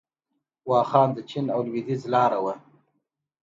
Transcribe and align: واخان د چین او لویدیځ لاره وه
واخان 0.71 1.09
د 1.15 1.19
چین 1.29 1.45
او 1.55 1.59
لویدیځ 1.67 2.01
لاره 2.13 2.39
وه 2.43 2.55